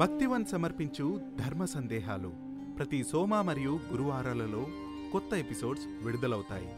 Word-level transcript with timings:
భక్తివన్ 0.00 0.44
సమర్పించు 0.44 1.20
ధర్మ 1.46 1.64
సందేహాలు 1.64 2.32
ప్రతి 2.78 3.04
సోమ 3.12 3.40
మరియు 3.40 3.80
గురువారాలలో 3.92 4.66
కొత్త 5.12 5.34
ఎపిసోడ్స్ 5.34 5.84
విడుదలవుతాయి. 6.04 6.74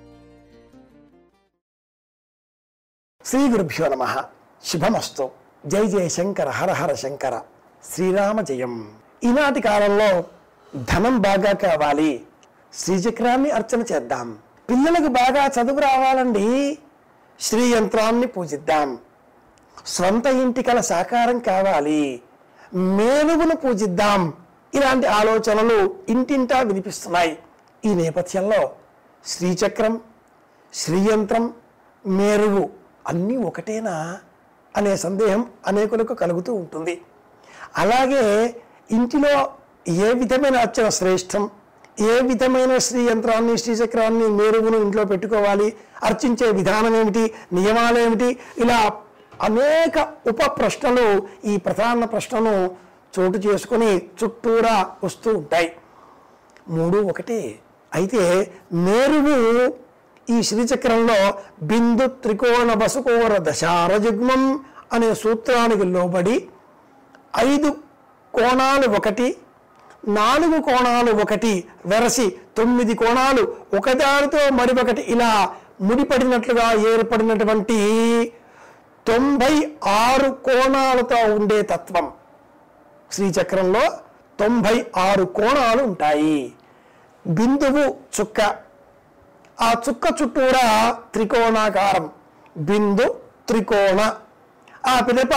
శ్రీ 3.25 3.49
గురుభ్యో 3.49 3.89
నమ. 3.89 4.25
శుభమస్తు. 4.65 5.31
జై 5.67 5.87
జయ 5.87 6.09
శంకర 6.09 6.51
హర 6.51 6.73
హర 6.73 6.95
శంకర. 6.95 7.43
శ్రీరామ 7.85 8.41
జయం. 8.41 8.95
ఈనాటి 9.25 9.61
కాలంలో 9.61 10.25
ధనం 10.83 11.21
బాగా 11.21 11.53
కావాలి. 11.53 12.27
శ్రీచక్రాన్ని 12.73 13.51
అర్చన 13.51 13.81
చేద్దాం. 13.81 14.39
పిల్లలకు 14.71 15.09
బాగా 15.09 15.47
చదువు 15.47 15.81
రావాలండి. 15.81 16.79
శ్రీ 17.41 17.75
యంత్రాన్ని 17.75 18.27
పూజిద్దాం. 18.27 18.99
స్వంత 19.87 20.27
ఇంటి 20.27 20.63
కల 20.63 20.81
సాకారం 20.81 21.39
కావాలి. 21.39 22.23
మేలుగును 22.75 23.57
పూజిద్దాం. 23.57 24.33
ఇలాంటి 24.75 25.07
ఆలోచనలు 25.07 25.95
ఇంటింటా 26.09 26.61
వినిపిస్తున్నాయి. 26.61 27.39
ఈ 27.85 27.95
నేపథ్యంలో 27.95 28.71
శ్రీచక్రం 29.27 30.01
శ్రీయంత్రం 30.75 31.53
మేరువు 32.07 32.71
అన్నీ 33.07 33.37
ఒకటేనా 33.37 34.19
అనే 34.77 34.97
సందేహం 34.97 35.47
అనేకులకు 35.67 36.15
కలుగుతూ 36.15 36.55
ఉంటుంది. 36.55 37.01
అలాగే 37.77 38.57
ఇంటిలో 38.91 39.53
ఏ 39.89 40.13
విధమైన 40.13 40.57
అర్చన 40.57 40.89
శ్రేష్టం 40.89 41.51
ఏ 42.01 42.21
విధమైన 42.21 42.79
శ్రీయంత్రాన్ని 42.79 43.59
శ్రీచక్రాన్ని 43.59 44.29
మేరుగును 44.29 44.77
ఇంట్లో 44.77 45.05
పెట్టుకోవాలి 45.05 45.77
అర్చించే 46.03 46.51
విధానం 46.51 46.97
ఏమిటి 46.97 47.35
నియమాలు 47.53 47.99
ఏమిటి 47.99 48.39
ఇలా 48.59 48.93
అనేక 49.41 49.99
ఉప 50.27 50.43
ప్రశ్నలు 50.59 51.27
ఈ 51.45 51.57
ప్రధాన 51.57 52.05
ప్రశ్నను 52.05 52.71
చోటు 53.19 53.39
చేసుకొని 53.39 53.97
చుట్టూరా 53.97 54.87
వస్తూ 55.05 55.31
ఉంటాయి. 55.31 55.73
మూడు 56.69 56.99
ఒకటే 56.99 57.61
అయితే 57.95 58.53
మేరువు 58.73 59.37
ఈ 60.31 60.43
శ్రీచక్రంలో 60.43 61.35
బిందు 61.63 62.07
త్రికోణ 62.07 62.75
బసుకోర 62.75 63.39
దశారజుగ్మం 63.39 64.61
అనే 64.93 65.15
సూత్రానికి 65.15 65.85
లోబడి 65.85 66.49
ఐదు 67.39 67.77
కోణాలు 68.35 68.97
ఒకటి 68.97 69.37
నాలుగు 70.09 70.61
కోణాలు 70.63 71.23
ఒకటి 71.23 71.65
వెరసి 71.87 72.37
తొమ్మిది 72.57 72.95
కోణాలు 72.95 73.57
ఒకదానితో 73.77 74.39
మరొకటి 74.53 75.03
ఇలా 75.03 75.53
ముడిపడినట్లుగా 75.81 76.73
ఏర్పడినటువంటి 76.73 77.79
తొంభై 79.07 79.73
ఆరు 79.85 80.31
కోణాలతో 80.31 81.35
ఉండే 81.35 81.63
తత్వం. 81.63 82.13
శ్రీచక్రంలో 83.13 83.91
తొంభై 84.41 84.87
ఆరు 84.97 85.25
కోణాలు 85.25 85.83
ఉంటాయి. 85.83 86.53
బిందువు 87.27 87.95
చుక్క. 88.21 88.41
ఆ 89.61 89.73
చుక్క 89.89 90.23
చుట్టూరా 90.23 90.97
త్రికోణాకారం. 91.15 92.11
బిందు 92.57 93.21
త్రికోణ. 93.49 94.15
ఆ 94.87 95.01
పిదప 95.01 95.35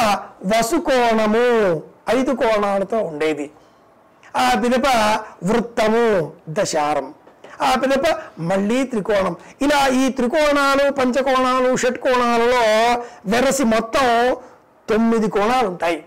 వసుకోణము. 0.57 1.83
ఐదు 2.17 2.31
కోణాలతో 2.31 2.97
ఉండేది. 2.97 3.52
ఆ 4.38 4.59
పిదప 4.63 4.83
వృత్తము 5.44 6.33
దశారం. 6.50 7.13
ఆ 7.61 7.75
పిదప 7.75 8.05
మళ్ళీ 8.39 8.83
త్రికోణం. 8.83 9.35
ఇలా 9.61 9.87
ఈ 9.87 10.09
త్రికోణాలు 10.09 10.91
పంచకోణాలు 10.91 11.77
షట్కోణాలలో 11.77 12.63
వెరసి 13.27 13.63
మొత్తం 13.63 14.35
తొమ్మిది 14.89 15.29
కోణాలు 15.29 15.67
ఉంటాయి 15.67 16.05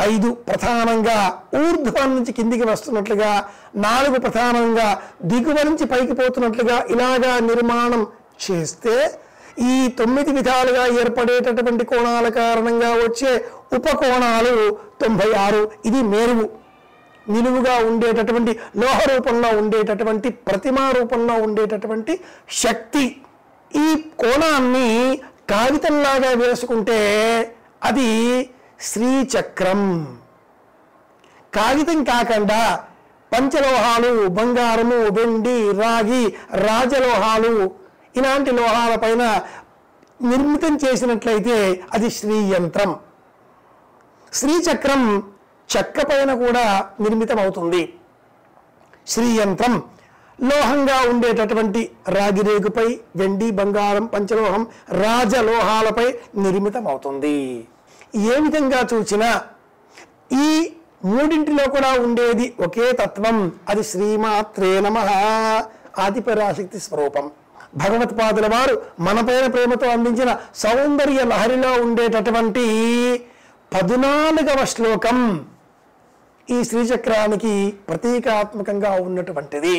ఐదు 0.00 0.32
ప్రధానంగా 0.32 1.40
ఊర్ధ్వం 1.54 2.16
నుంచి 2.16 2.32
కిందికి 2.32 2.64
వస్తున్నట్లుగా 2.64 3.48
నాలుగు 3.76 4.20
ప్రధానంగా 4.20 5.02
దిగువ 5.22 5.52
నుంచి 5.52 5.84
పైకి 5.84 6.12
పోతున్నట్లుగా 6.12 6.84
ఇలాగా 6.90 7.38
నిర్మాణం 7.40 8.06
చేస్తే 8.44 9.20
ఈ 9.58 9.88
తొమ్మిది 9.88 10.32
విధాలుగా 10.32 10.86
ఏర్పడేటటువంటి 10.86 11.84
కోణాల 11.84 12.28
కారణంగా 12.28 12.90
వచ్చే 12.92 13.44
ఉపకోణాలు 13.72 14.76
తొంభై 15.00 15.32
ఆరు. 15.32 15.70
ఇది 15.84 16.02
మేరువు. 16.02 16.59
నిలువుగా 17.28 17.78
ఉండేటటువంటి 17.78 18.60
లోహ 18.76 19.00
రూపంలో 19.00 19.48
ఉండేటటువంటి 19.48 20.30
ప్రతిమా 20.30 20.90
రూపంలో 20.90 21.34
ఉండేటటువంటి 21.34 22.20
శక్తి 22.50 23.20
ఈ 23.76 24.04
కోణాన్ని 24.18 25.20
కాగితంలాగా 25.50 26.30
వేసుకుంటే 26.46 26.98
అది 27.82 28.50
శ్రీచక్రం. 28.80 30.18
కాగితం 31.54 32.04
కాకుండా 32.04 32.84
పంచలోహాలు 33.32 34.28
బంగారము 34.28 34.94
వెండి 34.94 35.72
రాగి 35.72 36.34
రాజలోహాలు 36.54 37.70
ఇలాంటి 38.16 38.50
లోహాల 38.50 38.94
పైన 38.94 39.40
నిర్మితం 40.22 40.78
చేసినట్లయితే 40.84 41.80
అది 41.92 42.10
శ్రీయంత్రం. 42.10 42.96
శ్రీచక్రం 44.32 45.22
చెక్క 45.76 46.02
పైన 46.02 46.34
కూడా 46.34 46.88
నిర్మితమవుతుంది. 47.00 47.94
శ్రీయంత్రం. 49.06 49.82
లోహంగా 50.42 51.10
ఉండేటటువంటి 51.10 51.90
రాగి 52.08 52.42
రేగుపై 52.42 53.00
వెండి 53.16 53.50
బంగారం 53.50 54.06
పంచలోహం 54.06 54.66
రాజలోహాలపై 54.90 56.14
నిర్మితమవుతుంది. 56.36 57.66
ఏ 58.16 58.40
విధంగా 58.40 58.86
చూసినా 58.94 59.42
ఈ 60.32 60.72
మూడింటిలో 61.04 61.70
కూడా 61.70 61.92
ఉండేది 61.92 62.54
ఒకే 62.60 62.92
తత్వం. 62.92 63.52
అది 63.68 63.84
శ్రీమాత్రే 63.84 64.80
నమ. 64.80 64.98
ఆదిపరాశక్తి 65.98 66.80
స్వరూపం. 66.80 67.30
భగవత్పాదుల 67.76 68.46
వారు 68.46 68.82
మనపైన 69.00 69.46
ప్రేమతో 69.46 69.88
అందించిన 69.88 70.36
సౌందర్య 70.54 71.24
లహరిలో 71.24 71.72
ఉండేటటువంటి 71.72 72.66
పదునాలుగవ 73.74 74.64
శ్లోకం. 74.64 75.46
ఈ 76.54 76.64
శ్రీచక్రానికి 76.64 77.52
ప్రతీకాత్మకంగా 77.88 78.90
ఉన్నటువంటిది. 79.06 79.76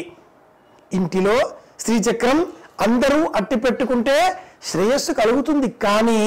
ఇంటిలో 0.94 1.36
శ్రీచక్రం 1.84 2.40
అందరూ 2.86 3.20
అట్టి 3.36 3.56
పెట్టుకుంటే 3.56 4.16
శ్రేయస్సు 4.70 5.12
కలుగుతుంది 5.12 5.70
కానీ 5.86 6.22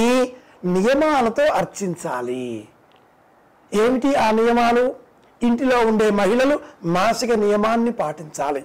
నియమాలతో 0.74 1.44
అర్చించాలి. 1.60 2.46
ఏమిటి 3.72 4.10
ఆ 4.14 4.30
నియమాలు? 4.30 4.84
ఇంటిలో 5.42 5.78
ఉండే 5.90 6.10
మహిళలు 6.10 6.56
మాసిక 6.96 7.32
నియమాన్ని 7.44 7.92
పాటించాలి. 7.92 8.62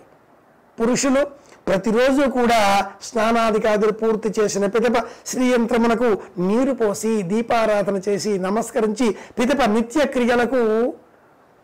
పురుషులు 0.78 1.22
ప్రతిరోజు 1.68 2.24
కూడా 2.30 2.60
స్నానాధికారులు 3.08 3.92
పూర్తి 3.92 4.30
చేసిన 4.38 4.66
పిదప 4.66 4.98
శ్రీయంత్రమునకు 5.32 6.10
నీరు 6.48 6.74
పోసి 6.82 7.12
దీపారాధన 7.32 7.98
చేసి 8.08 8.32
నమస్కరించి 8.38 9.08
పిదప 9.40 9.62
నిత్య 9.76 10.06
క్రియలకు 10.06 10.62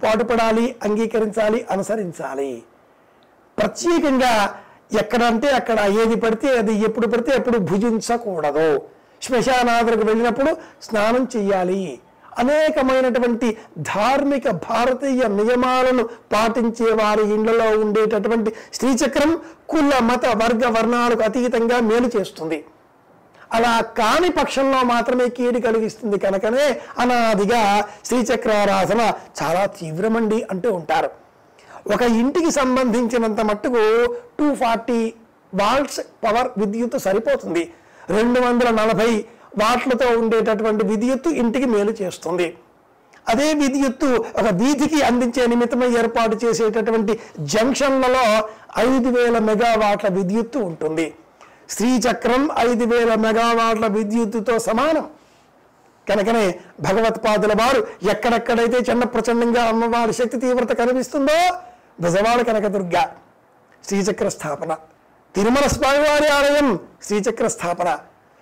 పాటుపడాలి 0.06 0.66
అంగీకరించాలి 0.84 1.60
అనుసరించాలి. 1.72 2.52
ప్రత్యేకంగా 3.58 4.34
ఎక్కడంటే 5.00 5.50
అక్కడ 5.60 5.80
ఏది 6.02 6.16
పడితే 6.16 6.50
అది 6.58 6.74
ఎప్పుడు 6.88 7.08
పడితే 7.08 7.32
ఎప్పుడు 7.36 7.58
భుజించకూడదు. 7.70 8.70
శ్మశానాదులకు 9.22 10.04
వెళ్ళినప్పుడు 10.10 10.52
స్నానం 10.84 11.24
చేయాలి 11.36 11.84
అనేకమైనటువంటి 12.42 13.50
ధార్మిక 13.80 14.50
భారతీయ 14.70 15.24
నియమాలను 15.40 16.04
పాటించే 16.34 16.88
వారి 16.94 17.24
ఇళ్ళలో 17.36 17.68
ఉండేటటువంటి 17.84 18.52
శ్రీచక్రం 18.74 19.32
కుల 19.70 19.92
మత 20.10 20.26
వర్గ 20.42 20.64
వర్ణాలకు 20.78 21.24
అతీతంగా 21.24 21.78
మేలు 21.90 22.10
చేస్తుంది. 22.16 22.60
అలా 23.54 23.82
కాని 23.82 24.30
పక్షంలో 24.30 24.84
మాత్రమే 24.84 25.30
కీడు 25.30 25.60
కలిగిస్తుంది 25.60 26.20
కనుకనే 26.20 26.82
అనాదిగా 27.00 27.62
శ్రీచక్రారాధన 28.06 29.02
చాలా 29.44 29.66
తీవ్రమండి 29.66 30.48
అంటూ 30.52 30.74
ఉంటారు. 30.74 31.10
ఒక 31.94 32.02
ఇంటికి 32.02 32.52
సంబంధించినంత 32.52 33.42
మట్టుకు 33.42 33.84
టూ 34.40 34.56
ఫార్టీ 34.56 35.14
వాల్ట్స్ 35.62 36.00
పవర్ 36.24 36.50
విద్యుత్ 36.58 37.00
సరిపోతుంది. 37.00 37.74
రెండు 38.10 38.40
వందల 38.40 38.70
నలభై 38.70 39.26
వాట్లతో 39.58 40.08
ఉండేటటువంటి 40.20 40.86
విద్యుత్తు 40.86 41.30
ఇంటికి 41.30 41.66
మేలు 41.66 41.94
చేస్తుంది. 42.02 42.48
అదే 43.28 43.54
విద్యుత్తు 43.54 44.08
ఒక 44.40 44.48
వీధికి 44.54 45.02
అందించే 45.02 45.46
నిమిత్తమై 45.46 45.88
ఏర్పాటు 46.00 46.46
చేసేటటువంటి 46.46 47.20
జంక్షన్లలో 47.40 48.26
ఐదు 48.78 49.10
వేల 49.20 49.38
మెగావాట్ల 49.40 50.08
విద్యుత్తు 50.08 50.60
ఉంటుంది. 50.60 51.14
శ్రీచక్రం 51.70 52.50
ఐదు 52.60 52.84
వేల 52.84 53.16
మెగావాట్ల 53.16 53.88
విద్యుత్తుతో 53.88 54.60
సమానం. 54.60 55.10
కనుకనే 56.10 56.60
భగవత్పాదుల 56.80 57.54
వారు 57.54 57.88
ఎక్కడెక్కడైతే 58.10 58.78
చిన్న 58.78 59.04
ప్రచండంగా 59.04 59.64
అమ్మవారి 59.66 60.14
శక్తి 60.14 60.40
తీవ్రత 60.40 60.78
కనిపిస్తుందో 60.78 61.58
బుజవాడ 62.02 62.42
కనకదుర్గ 62.42 63.08
శ్రీచక్ర 63.88 64.30
స్థాపన. 64.30 64.76
తిరుమల 65.36 65.68
స్వామివారి 65.68 66.28
ఆలయం 66.28 66.80
శ్రీచక్ర 67.04 67.48
స్థాపన. 67.48 67.98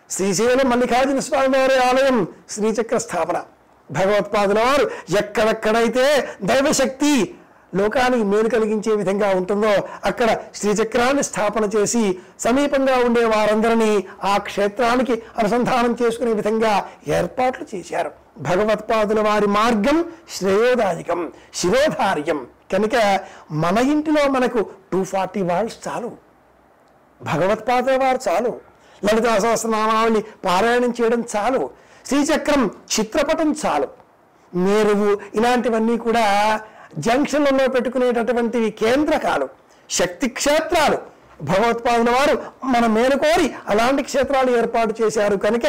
శ్రీశైలం 0.09 0.69
మల్లికార్జున 0.69 1.19
స్వామివారి 1.19 1.77
ఆలయం 1.77 2.27
శ్రీచక్ర 2.49 2.97
స్థాపన. 2.97 3.43
భగవత్పాదుల 3.91 4.59
వారు 4.59 4.91
ఎక్కడెక్కడైతే 5.17 6.27
దైవశక్తి 6.43 7.35
లోకానికి 7.75 8.23
మేలు 8.23 8.49
కలిగించే 8.49 8.95
విధంగా 8.95 9.29
ఉంటుందో 9.29 9.83
అక్కడ 10.05 10.37
శ్రీచక్రాన్ని 10.55 11.23
స్థాపన 11.23 11.63
చేసి 11.63 12.17
సమీపంగా 12.39 12.97
ఉండే 12.97 13.25
వారందరినీ 13.25 14.03
ఆ 14.23 14.37
క్షేత్రానికి 14.37 15.23
అనుసంధానం 15.37 15.97
చేసుకునే 16.01 16.33
విధంగా 16.33 16.89
ఏర్పాట్లు 17.07 17.75
చేశారు. 17.75 18.11
భగవత్పాదుల 18.37 19.29
వారి 19.29 19.47
మార్గం 19.47 20.05
శ్రేయోదాయకం 20.29 21.31
శిరోధార్యం. 21.53 22.47
కనుక 22.73 23.19
మన 23.51 23.77
ఇంటిలో 23.77 24.27
మనకు 24.27 24.69
టూ 24.91 25.03
ఫార్టీ 25.03 25.41
వాల్స్ 25.41 25.87
చాలు. 25.87 26.11
భగవత్పాదుల 27.21 28.03
వారు 28.03 28.19
చాలు. 28.29 28.61
లలితా 29.05 29.39
సహస్రనామావళి 29.39 30.21
పారాయణం 30.45 30.93
చేయడం 31.01 31.23
చాలు. 31.37 31.69
శ్రీచక్రం 32.05 32.71
చిత్రపటం 32.99 33.55
చాలు. 33.65 33.87
మేరువు 34.55 35.19
ఇలాంటివన్నీ 35.35 35.97
కూడా 35.97 36.59
జంక్షన్లలో 36.97 37.67
పెట్టుకునేటటువంటి 37.67 38.69
కేంద్రకాలు 38.69 39.49
శక్తి 39.89 40.27
క్షేత్రాలు. 40.27 40.97
భగవత్పాదుల 41.41 42.09
వారు 42.09 42.43
మన 42.65 42.85
మేలుకోరి 42.85 43.53
అలాంటి 43.67 44.03
క్షేత్రాలు 44.03 44.57
ఏర్పాటు 44.57 44.95
చేశారు 45.01 45.35
కనుక 45.37 45.65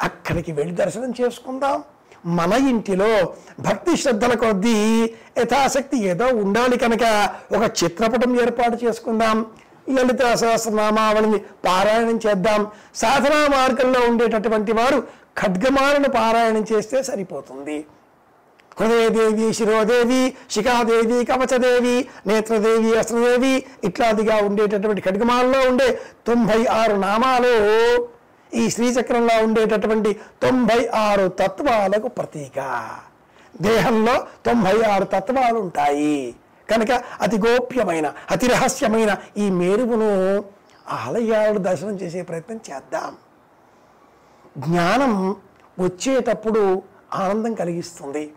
అక్కడికి 0.00 0.52
వెళ్ళి 0.52 0.74
దర్శనం 0.74 1.14
చేసుకుందాం. 1.20 1.84
మన 2.26 2.52
ఇంటిలో 2.52 3.34
భక్తి 3.60 3.96
శ్రద్ధల 3.96 4.34
కొద్దీ 4.34 5.02
యథాశక్తి 5.38 6.04
ఏదో 6.04 6.26
ఉండాలి 6.26 6.78
కనుక 6.78 7.30
ఒక 7.56 7.84
చిత్రపటం 7.84 8.40
ఏర్పాటు 8.40 8.84
చేసుకుందాం. 8.84 9.46
లలిత 9.90 10.34
సహస్రనామావళిని 10.34 11.38
పారాయణం 11.38 12.20
చేద్దాం. 12.26 12.66
సాధనా 12.94 13.46
మార్గంలో 13.46 14.00
ఉండేటటువంటి 14.00 14.72
వారు 14.72 15.00
ఖడ్గమాలను 15.38 16.08
పారాయణం 16.08 16.64
చేస్తే 16.72 17.02
సరిపోతుంది. 17.02 17.84
హృదయదేవి 18.80 19.54
శిరోదేవి 19.54 20.34
శిఖాదేవి 20.50 21.24
కవచదేవి 21.24 22.08
నేత్రదేవి 22.26 22.98
అస్త్రదేవి 22.98 23.66
ఇట్లాదిగా 23.84 24.36
ఉండేటటువంటి 24.36 25.00
ఖడ్గమాలలో 25.00 25.70
ఉండే 25.70 26.00
తొంభై 26.26 26.66
ఆరు 26.66 26.96
నామాలు 26.96 27.52
ఈ 28.54 28.70
శ్రీచక్రంలో 28.70 29.44
ఉండేటటువంటి 29.44 30.12
తొంభై 30.12 30.88
ఆరు 30.94 31.28
తత్వాలకు 31.28 32.08
ప్రతీక. 32.08 32.58
దేహంలో 33.60 34.26
తొంభై 34.46 34.82
ఆరు 34.82 35.04
తత్వాలు 35.04 35.58
ఉంటాయి. 35.58 36.34
కనుక 36.70 36.90
అతి 37.20 37.36
గోప్యమైన 37.36 38.12
అతి 38.30 38.46
రహస్యమైన 38.46 39.16
ఈ 39.38 39.50
మేరువును 39.50 40.10
ఆలయాలను 40.88 41.58
దర్శనం 41.58 41.96
చేసే 41.96 42.22
ప్రయత్నం 42.22 42.60
చేద్దాం. 42.70 43.16
జ్ఞానం 44.58 45.36
వచ్చేటప్పుడు 45.78 46.82
ఆనందం 47.14 47.54
కలిగిస్తుంది. 47.54 48.30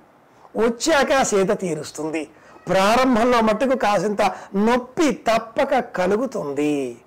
వచ్చాక 0.57 1.23
సేద 1.23 1.49
తీరుస్తుంది. 1.49 2.29
ప్రారంభంలో 2.67 3.41
మట్టుకు 3.41 3.77
కాసింత 3.77 4.21
నొప్పి 4.55 5.11
తప్పక 5.11 5.79
కలుగుతుంది. 5.79 6.97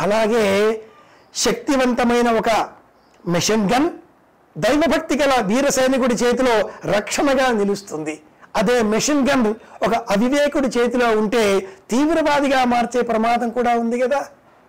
అలాగే 0.00 0.44
శక్తివంతమైన 1.34 2.38
ఒక 2.38 2.50
మిషన్ 3.28 3.72
గన్ 3.72 3.90
దైవభక్తి 4.58 5.16
గల 5.18 5.40
వీర 5.40 5.68
సైనికుడి 5.68 6.14
చేతిలో 6.14 6.70
రక్షణగా 6.84 7.52
నిలుస్తుంది. 7.52 8.20
అదే 8.56 8.82
మిషన్ 8.82 9.28
గన్ 9.28 9.54
ఒక 9.86 9.94
అవివేకుడి 9.94 10.78
చేతిలో 10.78 11.10
ఉంటే 11.10 11.60
తీవ్రవాదిగా 11.90 12.64
మార్చే 12.64 13.02
ప్రమాదం 13.02 13.50
కూడా 13.50 13.74
ఉంది 13.76 14.00
కదా. 14.00 14.28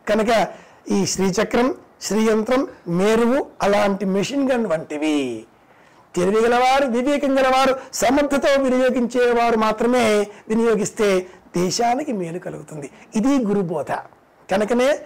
కనుక 0.10 0.48
ఈ 0.92 1.06
శ్రీచక్రం 1.06 1.76
శ్రీయంత్రం 2.02 2.68
మేరువు 2.88 3.46
అలాంటి 3.62 4.06
మిషన్ 4.06 4.52
గన్ 4.52 4.66
వంటివి. 4.66 5.46
తెలివిగలవారు 6.18 6.86
వివేకం 6.86 7.40
గలవారు 7.40 7.80
సమర్థతో 7.94 8.62
వినియోగించేవారు 8.62 9.58
మాత్రమే 9.58 10.28
వినియోగిస్తే 10.48 11.28
దేశానికి 11.58 12.12
మేలు 12.12 12.40
కలుగుతుంది. 12.40 12.90
ఇది 13.16 13.46
గురుబోధ. 13.46 13.92
కనుకనే 14.52 15.00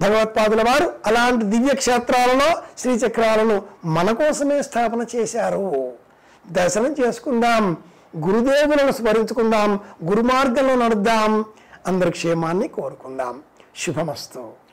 భగవత్పాదుల 0.00 0.62
వారు 0.62 0.94
అలాంటి 1.06 1.44
దివ్య 1.44 1.74
క్షేత్రాలలో 1.74 2.62
శ్రీచక్రాలను 2.78 3.62
మన 3.84 4.10
కోసమే 4.10 4.62
స్థాపన 4.62 5.06
చేశారు. 5.16 5.92
దర్శనం 6.50 6.96
చేసుకుందాం 7.00 7.76
గురుదేవులను 8.16 8.92
స్మరించుకుందాం 8.92 9.80
గురుమార్గంలో 10.04 10.74
నడుద్దాం 10.84 11.44
అందరి 11.86 12.10
క్షేమాన్ని 12.10 12.68
కోరుకుందాం. 12.68 13.42
శుభమస్తు. 13.76 14.67